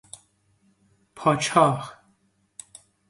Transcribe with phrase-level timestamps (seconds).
[1.15, 1.79] پاچاه